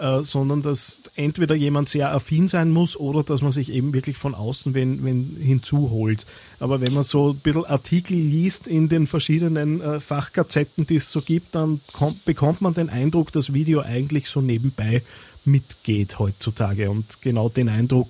Äh, 0.01 0.25
sondern 0.25 0.63
dass 0.63 1.03
entweder 1.15 1.55
jemand 1.55 1.91
sehr 1.91 2.11
affin 2.11 2.49
sein 2.49 2.71
muss 2.71 2.97
oder 2.97 3.23
dass 3.23 3.43
man 3.43 3.51
sich 3.51 3.71
eben 3.71 3.93
wirklich 3.93 4.17
von 4.17 4.35
außen 4.35 4.73
wenn, 4.73 5.05
wenn 5.05 5.37
hinzuholt. 5.37 6.25
Aber 6.59 6.81
wenn 6.81 6.95
man 6.95 7.03
so 7.03 7.33
ein 7.33 7.41
bisschen 7.41 7.67
Artikel 7.67 8.17
liest 8.17 8.67
in 8.67 8.89
den 8.89 9.07
verschiedenen 9.07 9.83
äh, 9.83 10.01
Fachgazetten, 10.01 10.87
die 10.87 10.95
es 10.95 11.11
so 11.11 11.21
gibt, 11.21 11.55
dann 11.55 11.83
kommt, 11.93 12.25
bekommt 12.25 12.63
man 12.63 12.73
den 12.73 12.89
Eindruck, 12.89 13.31
dass 13.33 13.53
Video 13.53 13.83
eigentlich 13.83 14.31
so 14.31 14.41
nebenbei 14.41 15.03
mitgeht 15.45 16.19
heutzutage. 16.19 16.91
Und 16.91 17.21
genau 17.21 17.51
den 17.51 17.69
Eindruck 17.69 18.09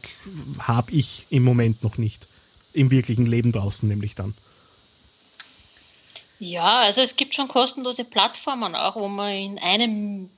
habe 0.61 0.93
ich 0.93 1.27
im 1.29 1.43
Moment 1.43 1.83
noch 1.83 1.99
nicht. 1.99 2.29
Im 2.73 2.93
wirklichen 2.93 3.27
Leben 3.27 3.51
draußen 3.51 3.89
nämlich 3.89 4.15
dann. 4.15 4.35
Ja, 6.39 6.83
also 6.83 7.01
es 7.01 7.17
gibt 7.17 7.35
schon 7.35 7.49
kostenlose 7.49 8.05
Plattformen 8.05 8.77
auch, 8.77 8.95
wo 8.95 9.09
man 9.09 9.33
in 9.33 9.59
einem 9.59 10.31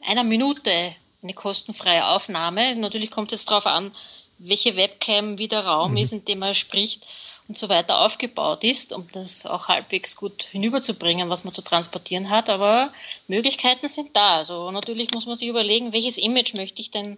einer 0.00 0.24
Minute 0.24 0.94
eine 1.22 1.34
kostenfreie 1.34 2.06
Aufnahme. 2.06 2.76
Natürlich 2.76 3.10
kommt 3.10 3.32
es 3.32 3.44
darauf 3.44 3.66
an, 3.66 3.94
welche 4.38 4.76
Webcam, 4.76 5.38
wie 5.38 5.48
der 5.48 5.66
Raum 5.66 5.92
mhm. 5.92 5.96
ist, 5.98 6.12
in 6.12 6.24
dem 6.24 6.38
man 6.38 6.54
spricht 6.54 7.02
und 7.48 7.58
so 7.58 7.68
weiter 7.68 8.00
aufgebaut 8.00 8.62
ist, 8.62 8.92
um 8.92 9.08
das 9.12 9.46
auch 9.46 9.68
halbwegs 9.68 10.16
gut 10.16 10.44
hinüberzubringen, 10.44 11.30
was 11.30 11.44
man 11.44 11.54
zu 11.54 11.62
transportieren 11.62 12.30
hat. 12.30 12.50
Aber 12.50 12.92
Möglichkeiten 13.26 13.88
sind 13.88 14.14
da. 14.14 14.36
Also 14.36 14.70
natürlich 14.70 15.08
muss 15.12 15.26
man 15.26 15.34
sich 15.34 15.48
überlegen, 15.48 15.92
welches 15.92 16.18
Image 16.18 16.54
möchte 16.54 16.80
ich 16.80 16.90
denn 16.90 17.16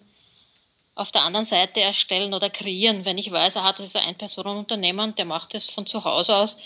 auf 0.94 1.10
der 1.10 1.22
anderen 1.22 1.46
Seite 1.46 1.80
erstellen 1.80 2.32
oder 2.32 2.49
kreieren. 2.49 3.04
Wenn 3.04 3.18
ich 3.18 3.30
weiß, 3.30 3.56
er 3.56 3.64
hat 3.64 3.80
das 3.80 3.96
ein 3.96 4.16
Personenunternehmen, 4.16 5.14
der 5.16 5.25
macht 5.25 5.54
das 5.54 5.66
von 5.66 5.87
zu 5.87 6.04
Hause 6.04 6.37
aus, 6.37 6.58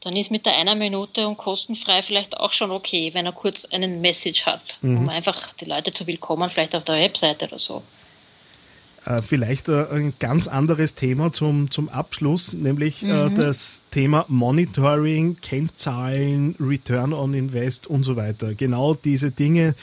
dann 0.00 0.16
ist 0.16 0.30
mit 0.30 0.46
der 0.46 0.56
einer 0.56 0.74
Minute 0.74 1.26
und 1.26 1.36
kostenfrei 1.36 2.02
vielleicht 2.02 2.36
auch 2.36 2.52
schon 2.52 2.70
okay, 2.70 3.10
wenn 3.14 3.26
er 3.26 3.32
kurz 3.32 3.64
einen 3.64 4.00
Message 4.00 4.46
hat, 4.46 4.78
mhm. 4.80 4.98
um 4.98 5.08
einfach 5.08 5.54
die 5.54 5.64
Leute 5.64 5.90
zu 5.90 6.06
willkommen, 6.06 6.50
vielleicht 6.50 6.74
auf 6.74 6.84
der 6.84 6.96
Webseite 6.96 7.46
oder 7.46 7.58
so. 7.58 7.82
Äh, 9.08 9.22
vielleicht 9.22 9.68
äh, 9.68 9.86
ein 9.90 10.14
ganz 10.18 10.48
anderes 10.48 10.94
Thema 10.94 11.32
zum, 11.32 11.70
zum 11.70 11.88
Abschluss, 11.88 12.52
nämlich 12.52 13.02
äh, 13.02 13.28
mhm. 13.28 13.34
das 13.34 13.82
Thema 13.90 14.26
Monitoring, 14.28 15.38
Kennzahlen, 15.40 16.54
Return 16.60 17.12
on 17.12 17.32
Invest 17.32 17.86
und 17.86 18.02
so 18.02 18.16
weiter. 18.16 18.54
Genau 18.54 18.94
diese 18.94 19.30
Dinge, 19.30 19.74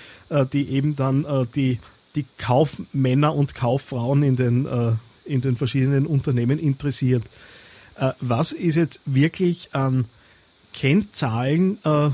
die 0.54 0.70
eben 0.70 0.96
dann 0.96 1.48
die, 1.56 1.80
die 2.16 2.26
Kaufmänner 2.38 3.34
und 3.34 3.56
Kauffrauen 3.56 4.24
in 4.24 4.36
den, 4.36 4.98
in 5.24 5.42
den 5.42 5.56
verschiedenen 5.56 6.08
Unternehmen 6.08 6.60
interessiert. 6.60 7.24
Äh, 7.98 8.12
was 8.20 8.52
ist 8.52 8.76
jetzt 8.76 9.02
wirklich 9.06 9.70
an 9.74 10.06
Kennzahlen 10.74 11.78
äh, 11.86 12.10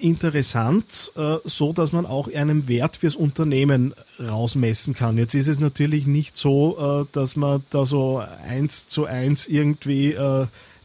interessant, 0.00 1.12
äh, 1.16 1.36
so 1.44 1.72
dass 1.72 1.92
man 1.92 2.06
auch 2.06 2.32
einen 2.32 2.68
Wert 2.68 2.96
fürs 2.96 3.16
Unternehmen 3.16 3.94
rausmessen 4.18 4.94
kann. 4.94 5.18
Jetzt 5.18 5.34
ist 5.34 5.48
es 5.48 5.60
natürlich 5.60 6.06
nicht 6.06 6.36
so, 6.36 7.06
dass 7.12 7.36
man 7.36 7.64
da 7.70 7.84
so 7.84 8.18
eins 8.18 8.88
zu 8.88 9.04
eins 9.04 9.46
irgendwie 9.46 10.16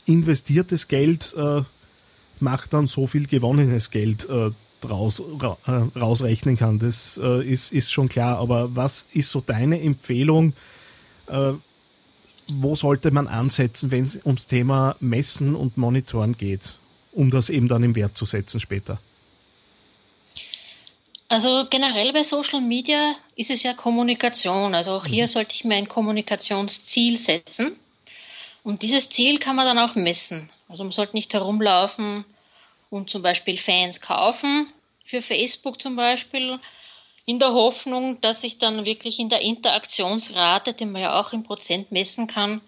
investiertes 0.06 0.88
Geld 0.88 1.36
macht 2.40 2.74
dann 2.74 2.86
so 2.86 3.08
viel 3.08 3.26
gewonnenes 3.26 3.90
Geld 3.90 4.28
draus, 4.82 5.24
ra, 5.40 5.58
rausrechnen 5.96 6.58
kann. 6.58 6.78
Das 6.78 7.18
ist, 7.18 7.72
ist 7.72 7.92
schon 7.92 8.10
klar. 8.10 8.38
Aber 8.38 8.76
was 8.76 9.08
ist 9.14 9.32
so 9.32 9.42
deine 9.42 9.82
Empfehlung? 9.82 10.54
Wo 12.52 12.76
sollte 12.76 13.12
man 13.12 13.28
ansetzen, 13.28 13.92
wenn 13.92 14.06
es 14.06 14.20
ums 14.26 14.48
Thema 14.48 14.96
Messen 15.00 15.56
und 15.56 15.78
Monitoren 15.78 16.38
geht, 16.38 16.76
um 17.12 17.32
das 17.32 17.50
eben 17.50 17.68
dann 17.68 17.84
im 17.84 17.96
Wert 17.96 18.18
zu 18.18 18.26
setzen 18.26 18.60
später? 18.60 19.00
Also 21.30 21.66
generell 21.70 22.14
bei 22.14 22.24
Social 22.24 22.62
Media 22.62 23.16
ist 23.36 23.50
es 23.50 23.64
ja 23.64 23.74
Kommunikation. 23.74 24.76
Also 24.76 24.92
auch 24.92 25.06
hier 25.06 25.24
mhm. 25.24 25.30
sollte 25.30 25.56
ich 25.56 25.64
mir 25.64 25.76
ein 25.76 25.88
Kommunikationsziel 25.88 27.18
setzen. 27.18 27.76
Und 28.64 28.82
dieses 28.82 29.10
Ziel 29.10 29.40
kann 29.40 29.56
man 29.56 29.66
dann 29.66 29.80
auch 29.80 29.96
messen. 29.96 30.50
Also 30.70 30.84
man 30.84 30.94
sollte 30.94 31.16
nicht 31.16 31.34
herumlaufen 31.34 32.24
und 32.90 33.10
zum 33.10 33.22
Beispiel 33.22 33.58
Fans 33.58 34.00
kaufen, 34.00 34.68
für 35.06 35.22
Facebook 35.22 35.82
zum 35.82 35.96
Beispiel, 35.96 36.60
in 37.26 37.40
der 37.40 37.54
Hoffnung, 37.54 38.20
dass 38.22 38.42
sich 38.42 38.58
dann 38.58 38.86
wirklich 38.86 39.20
in 39.20 39.30
der 39.30 39.42
Interaktionsrate, 39.42 40.74
die 40.74 40.86
man 40.86 41.02
ja 41.02 41.20
auch 41.20 41.34
in 41.34 41.44
Prozent 41.44 41.92
messen 41.92 42.28
kann, 42.28 42.62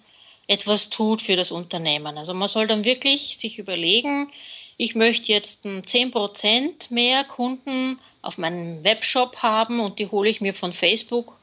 etwas 0.48 0.90
tut 0.90 1.22
für 1.22 1.36
das 1.36 1.52
Unternehmen. 1.52 2.18
Also 2.18 2.34
man 2.34 2.50
soll 2.50 2.68
dann 2.68 2.86
wirklich 2.86 3.38
sich 3.38 3.60
überlegen, 3.60 4.32
ich 4.78 4.96
möchte 4.96 5.32
jetzt 5.32 5.64
10 5.64 6.12
Prozent 6.12 6.92
mehr 6.92 7.24
Kunden 7.24 8.00
auf 8.22 8.38
meinem 8.38 8.84
Webshop 8.84 9.38
haben 9.38 9.80
und 9.80 10.00
die 10.00 10.10
hole 10.10 10.30
ich 10.30 10.42
mir 10.42 10.54
von 10.54 10.74
Facebook 10.74 11.38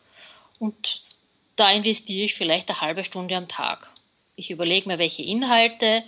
und 0.59 1.02
da 1.57 1.71
investiere 1.71 2.25
ich 2.25 2.35
vielleicht 2.35 2.69
eine 2.69 2.81
halbe 2.81 3.04
Stunde 3.04 3.37
am 3.37 3.49
Tag. 3.49 3.90
Ich 4.37 4.50
überlege 4.50 4.88
mir, 4.88 4.99
welche 4.99 5.23
Inhalte 5.23 6.02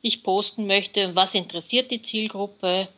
ich 0.00 0.22
posten 0.22 0.66
möchte, 0.66 1.14
was 1.14 1.34
interessiert 1.34 1.90
die 1.90 2.02
Zielgruppe, 2.02 2.88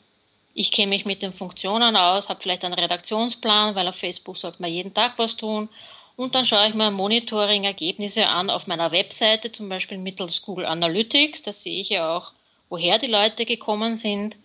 ich 0.54 0.70
kenne 0.70 0.90
mich 0.90 1.04
mit 1.04 1.20
den 1.20 1.32
Funktionen 1.32 1.96
aus, 1.96 2.28
habe 2.28 2.40
vielleicht 2.40 2.64
einen 2.64 2.75
Redaktionsplan, 2.75 3.75
weil 3.75 3.88
auf 3.88 3.96
Facebook 3.96 4.37
sollte 4.37 4.62
man 4.62 4.70
jeden 4.70 4.94
Tag 4.94 5.14
was 5.18 5.37
tun. 5.37 5.68
Und 6.16 6.37
dann 6.37 6.46
schaue 6.46 6.68
ich 6.68 6.75
mir 6.75 6.92
Monitoring-Ergebnisse 6.92 8.28
an 8.28 8.49
auf 8.50 8.68
meiner 8.68 8.92
Webseite, 8.92 9.50
zum 9.50 9.68
Beispiel 9.68 9.99
mittels 9.99 10.42
Google 10.42 10.66
Analytics. 10.66 11.42
Da 11.42 11.52
sehe 11.52 11.80
ich 11.80 11.88
ja 11.88 12.16
auch, 12.16 12.32
woher 12.68 13.00
die 13.00 13.08
Leute 13.08 13.46
gekommen 13.46 13.96
sind, 13.96 14.37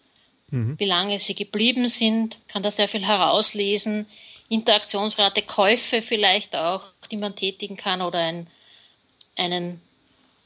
mhm. 0.50 0.80
wie 0.80 0.86
lange 0.86 1.20
sie 1.20 1.36
geblieben 1.36 1.88
sind, 1.88 2.40
kann 2.48 2.64
da 2.64 2.72
sehr 2.72 2.88
viel 2.88 3.06
herauslesen. 3.06 4.08
Interaktionsrate, 4.50 5.44
Käufe 5.44 6.02
vielleicht 6.02 6.56
auch, 6.56 6.82
die 7.12 7.18
man 7.18 7.36
tätigen 7.36 7.78
kann 7.78 8.02
oder 8.02 8.18
ein, 8.18 8.48
einen 9.38 9.80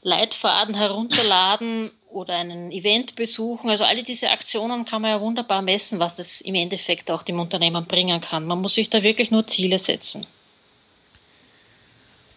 Leitfaden 0.02 0.74
herunterladen 0.74 1.90
oder 2.14 2.36
einen 2.36 2.70
Event 2.70 3.16
besuchen. 3.16 3.68
Also 3.68 3.84
alle 3.84 4.02
diese 4.02 4.30
Aktionen 4.30 4.84
kann 4.84 5.02
man 5.02 5.10
ja 5.10 5.20
wunderbar 5.20 5.62
messen, 5.62 5.98
was 5.98 6.16
das 6.16 6.40
im 6.40 6.54
Endeffekt 6.54 7.10
auch 7.10 7.22
dem 7.22 7.40
Unternehmen 7.40 7.84
bringen 7.86 8.20
kann. 8.20 8.46
Man 8.46 8.60
muss 8.60 8.74
sich 8.74 8.88
da 8.88 9.02
wirklich 9.02 9.30
nur 9.30 9.46
Ziele 9.46 9.78
setzen. 9.78 10.26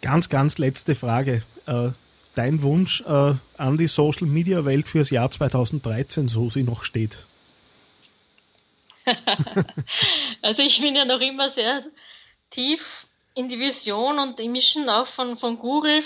Ganz, 0.01 0.29
ganz 0.29 0.57
letzte 0.57 0.96
Frage. 0.96 1.43
Äh, 1.65 1.89
dein 2.36 2.62
Wunsch 2.62 3.01
äh, 3.01 3.34
an 3.57 3.77
die 3.77 3.88
Social 3.88 4.27
Media 4.27 4.65
Welt 4.65 4.88
fürs 4.88 5.10
Jahr 5.10 5.29
2013, 5.29 6.27
so 6.27 6.50
sie 6.50 6.63
noch 6.63 6.84
steht? 6.84 7.25
also 10.41 10.62
ich 10.62 10.81
bin 10.81 10.96
ja 10.96 11.05
noch 11.05 11.22
immer 11.22 11.50
sehr 11.50 11.84
tief 12.50 13.07
in 13.36 13.50
die 13.50 13.60
Vision 13.60 14.19
und 14.19 14.39
im 14.39 14.51
Mission 14.51 14.89
auch 14.89 15.07
von, 15.07 15.38
von 15.38 15.57
Google 15.60 16.03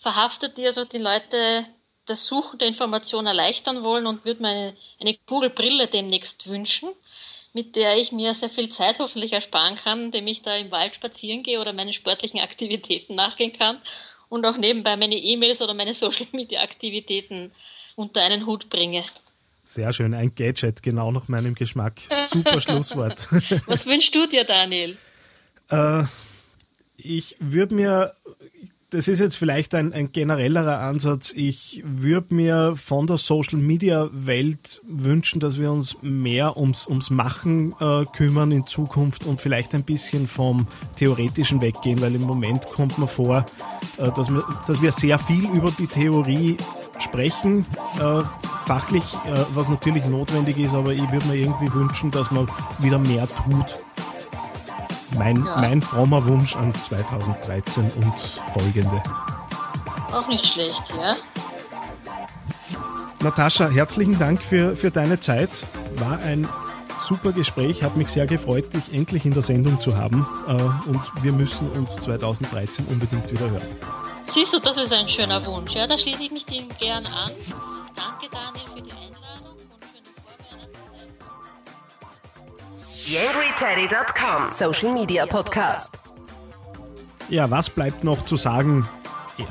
verhaftet, 0.00 0.56
die 0.56 0.66
also 0.66 0.84
die 0.84 0.98
Leute 0.98 1.66
das 2.10 2.26
Suchen 2.26 2.58
der 2.58 2.68
Information 2.68 3.26
erleichtern 3.26 3.82
wollen 3.82 4.06
und 4.06 4.24
würde 4.24 4.42
mir 4.42 4.48
eine, 4.48 4.76
eine 5.00 5.16
Google-Brille 5.26 5.86
demnächst 5.86 6.48
wünschen, 6.48 6.90
mit 7.52 7.76
der 7.76 7.96
ich 7.96 8.12
mir 8.12 8.34
sehr 8.34 8.50
viel 8.50 8.70
Zeit 8.70 8.98
hoffentlich 8.98 9.32
ersparen 9.32 9.76
kann, 9.76 10.06
indem 10.06 10.26
ich 10.26 10.42
da 10.42 10.56
im 10.56 10.70
Wald 10.70 10.94
spazieren 10.94 11.42
gehe 11.42 11.60
oder 11.60 11.72
meinen 11.72 11.92
sportlichen 11.92 12.40
Aktivitäten 12.48 13.14
nachgehen 13.14 13.52
kann 13.52 13.78
und 14.28 14.44
auch 14.44 14.56
nebenbei 14.56 14.96
meine 14.96 15.16
E-Mails 15.16 15.62
oder 15.62 15.74
meine 15.74 15.94
Social-Media-Aktivitäten 15.94 17.52
unter 17.96 18.22
einen 18.22 18.46
Hut 18.46 18.68
bringe. 18.68 19.04
Sehr 19.64 19.92
schön, 19.92 20.14
ein 20.14 20.34
Gadget, 20.34 20.82
genau 20.82 21.12
nach 21.12 21.28
meinem 21.28 21.54
Geschmack. 21.54 22.00
Super 22.26 22.60
Schlusswort. 22.60 23.28
Was 23.66 23.86
wünschst 23.86 24.14
du 24.14 24.26
dir, 24.26 24.42
Daniel? 24.42 24.96
Äh, 25.68 26.04
ich 26.96 27.36
würde 27.38 27.74
mir, 27.74 28.16
das 28.90 29.06
ist 29.06 29.20
jetzt 29.20 29.36
vielleicht 29.36 29.74
ein, 29.74 29.92
ein 29.92 30.12
generellerer 30.12 30.80
Ansatz, 30.80 31.32
ich 31.34 31.82
würde 31.86 32.34
mir 32.34 32.74
von 32.76 33.06
der 33.06 33.16
Social 33.18 33.58
Media 33.58 34.08
Welt 34.12 34.82
wünschen, 34.86 35.40
dass 35.40 35.58
wir 35.60 35.70
uns 35.70 35.96
mehr 36.02 36.56
ums, 36.56 36.86
ums 36.88 37.10
Machen 37.10 37.74
äh, 37.80 38.04
kümmern 38.04 38.50
in 38.50 38.66
Zukunft 38.66 39.26
und 39.26 39.40
vielleicht 39.40 39.74
ein 39.74 39.84
bisschen 39.84 40.26
vom 40.26 40.66
Theoretischen 40.96 41.60
weggehen, 41.60 42.00
weil 42.00 42.14
im 42.14 42.22
Moment 42.22 42.66
kommt 42.66 42.98
mir 42.98 43.06
vor, 43.06 43.46
äh, 43.96 44.10
dass, 44.12 44.28
wir, 44.28 44.44
dass 44.66 44.82
wir 44.82 44.92
sehr 44.92 45.18
viel 45.18 45.48
über 45.50 45.70
die 45.70 45.86
Theorie 45.86 46.56
sprechen, 46.98 47.66
äh, 47.98 48.22
fachlich, 48.66 49.04
äh, 49.26 49.44
was 49.54 49.68
natürlich 49.68 50.04
notwendig 50.06 50.58
ist, 50.58 50.74
aber 50.74 50.92
ich 50.92 51.10
würde 51.12 51.26
mir 51.28 51.36
irgendwie 51.36 51.72
wünschen, 51.72 52.10
dass 52.10 52.30
man 52.30 52.48
wieder 52.80 52.98
mehr 52.98 53.28
tut. 53.28 53.84
Mein, 55.18 55.44
ja. 55.44 55.56
mein 55.56 55.82
frommer 55.82 56.24
Wunsch 56.26 56.56
an 56.56 56.74
2013 56.74 57.90
und 57.96 58.14
folgende. 58.52 59.02
Auch 60.12 60.26
nicht 60.28 60.46
schlecht, 60.46 60.82
ja. 60.98 61.16
Natascha, 63.22 63.68
herzlichen 63.68 64.18
Dank 64.18 64.42
für, 64.42 64.74
für 64.76 64.90
deine 64.90 65.20
Zeit. 65.20 65.50
War 65.96 66.18
ein 66.20 66.48
super 67.00 67.32
Gespräch, 67.32 67.82
hat 67.82 67.96
mich 67.96 68.08
sehr 68.08 68.26
gefreut, 68.26 68.72
dich 68.72 68.94
endlich 68.94 69.26
in 69.26 69.32
der 69.32 69.42
Sendung 69.42 69.80
zu 69.80 69.96
haben. 69.96 70.26
Äh, 70.46 70.52
und 70.88 71.02
wir 71.22 71.32
müssen 71.32 71.68
uns 71.72 71.96
2013 71.96 72.86
unbedingt 72.86 73.30
wieder 73.30 73.50
hören. 73.50 73.68
Siehst 74.32 74.54
du, 74.54 74.60
das 74.60 74.76
ist 74.76 74.92
ein 74.92 75.08
schöner 75.08 75.44
Wunsch. 75.44 75.72
Ja, 75.72 75.86
da 75.86 75.98
schließe 75.98 76.22
ich 76.22 76.30
mich 76.30 76.46
dem 76.46 76.68
gern 76.78 77.04
an. 77.06 77.32
TheAngryTeddy.com 83.10 84.52
Social 84.52 84.94
Media 84.94 85.26
Podcast. 85.26 85.98
Ja, 87.28 87.50
was 87.50 87.68
bleibt 87.68 88.04
noch 88.04 88.24
zu 88.24 88.36
sagen 88.36 88.88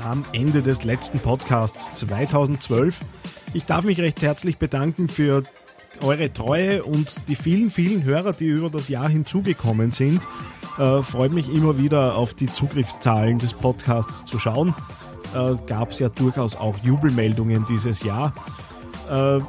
am 0.02 0.24
Ende 0.32 0.62
des 0.62 0.84
letzten 0.84 1.18
Podcasts 1.18 1.92
2012? 1.92 2.98
Ich 3.52 3.66
darf 3.66 3.84
mich 3.84 4.00
recht 4.00 4.22
herzlich 4.22 4.56
bedanken 4.56 5.10
für 5.10 5.42
eure 6.00 6.32
Treue 6.32 6.84
und 6.84 7.20
die 7.28 7.36
vielen, 7.36 7.70
vielen 7.70 8.02
Hörer, 8.02 8.32
die 8.32 8.46
über 8.46 8.70
das 8.70 8.88
Jahr 8.88 9.10
hinzugekommen 9.10 9.92
sind. 9.92 10.26
Äh, 10.78 11.02
freut 11.02 11.32
mich 11.32 11.50
immer 11.50 11.76
wieder 11.76 12.14
auf 12.14 12.32
die 12.32 12.50
Zugriffszahlen 12.50 13.38
des 13.38 13.52
Podcasts 13.52 14.24
zu 14.24 14.38
schauen. 14.38 14.74
Äh, 15.34 15.56
Gab 15.66 15.90
es 15.90 15.98
ja 15.98 16.08
durchaus 16.08 16.56
auch 16.56 16.78
Jubelmeldungen 16.78 17.66
dieses 17.66 18.02
Jahr. 18.04 18.32
Äh, 19.10 19.40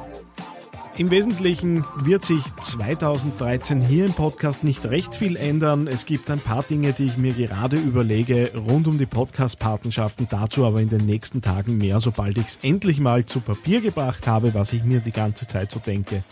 im 0.98 1.10
Wesentlichen 1.10 1.84
wird 1.96 2.24
sich 2.24 2.42
2013 2.60 3.80
hier 3.80 4.06
im 4.06 4.12
Podcast 4.12 4.62
nicht 4.62 4.84
recht 4.84 5.14
viel 5.14 5.36
ändern. 5.36 5.86
Es 5.86 6.04
gibt 6.04 6.30
ein 6.30 6.38
paar 6.38 6.62
Dinge, 6.62 6.92
die 6.92 7.06
ich 7.06 7.16
mir 7.16 7.32
gerade 7.32 7.76
überlege 7.76 8.50
rund 8.54 8.86
um 8.86 8.98
die 8.98 9.06
Podcast-Patenschaften. 9.06 10.28
Dazu 10.30 10.66
aber 10.66 10.80
in 10.80 10.90
den 10.90 11.06
nächsten 11.06 11.40
Tagen 11.40 11.78
mehr, 11.78 11.98
sobald 11.98 12.36
ich 12.36 12.46
es 12.46 12.58
endlich 12.62 13.00
mal 13.00 13.24
zu 13.24 13.40
Papier 13.40 13.80
gebracht 13.80 14.26
habe, 14.26 14.52
was 14.54 14.72
ich 14.72 14.84
mir 14.84 15.00
die 15.00 15.12
ganze 15.12 15.46
Zeit 15.46 15.70
so 15.70 15.80
denke. 15.80 16.22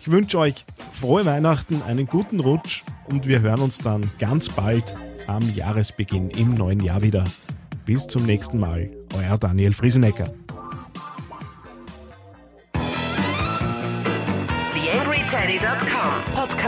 Ich 0.00 0.10
wünsche 0.10 0.38
euch 0.38 0.64
frohe 0.92 1.24
Weihnachten, 1.24 1.82
einen 1.82 2.06
guten 2.06 2.40
Rutsch 2.40 2.82
und 3.08 3.26
wir 3.26 3.40
hören 3.40 3.60
uns 3.60 3.78
dann 3.78 4.10
ganz 4.18 4.48
bald 4.48 4.94
am 5.26 5.42
Jahresbeginn 5.54 6.30
im 6.30 6.54
neuen 6.54 6.80
Jahr 6.80 7.02
wieder. 7.02 7.24
Bis 7.86 8.06
zum 8.06 8.24
nächsten 8.24 8.58
Mal, 8.58 8.90
euer 9.14 9.38
Daniel 9.38 9.72
Friesenecker. 9.72 10.32